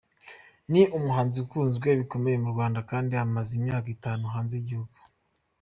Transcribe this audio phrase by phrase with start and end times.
[0.71, 4.97] Ni umuhanzi ukunzwe bikomeye mu Rwanda kandi amaze imyaka itanu hanze y’igihugu.